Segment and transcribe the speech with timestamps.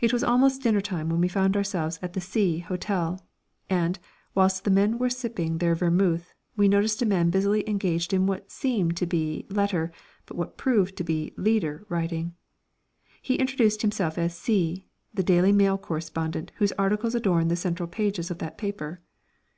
[0.00, 3.20] It was almost dinner time when we found ourselves at the C Hotel,
[3.68, 3.98] and,
[4.34, 8.50] whilst the men were sipping their vermouth, we noticed a man busily engaged in what
[8.50, 9.92] seemed to be letter
[10.24, 12.34] but what proved to be leader writing.
[13.20, 18.30] He introduced himself as C, the Daily Mail correspondent whose articles adorn the central pages
[18.30, 19.02] of that paper.